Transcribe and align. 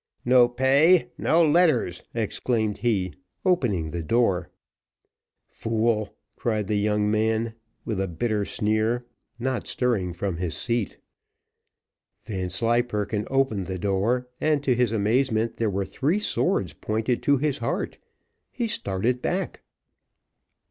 "No 0.25 0.49
pay, 0.49 1.09
no 1.19 1.45
letters!" 1.47 2.01
exclaimed 2.15 2.79
he, 2.79 3.13
opening 3.45 3.91
the 3.91 4.01
door. 4.01 4.49
"Fool!" 5.51 6.15
cried 6.35 6.65
the 6.65 6.79
young 6.79 7.11
man 7.11 7.53
with 7.85 8.01
a 8.01 8.07
bitter 8.07 8.43
sneer, 8.43 9.05
not 9.37 9.67
stirring 9.67 10.13
from 10.13 10.37
his 10.37 10.57
seat. 10.57 10.97
Vanslyperken 12.23 13.27
opened 13.29 13.67
the 13.67 13.77
door, 13.77 14.27
and 14.41 14.63
to 14.63 14.73
his 14.73 14.91
amazement 14.91 15.57
there 15.57 15.69
were 15.69 15.85
three 15.85 16.17
swords 16.17 16.73
pointed 16.73 17.21
to 17.21 17.37
his 17.37 17.59
heart. 17.59 17.99
He 18.51 18.67
started 18.67 19.21
back. 19.21 19.61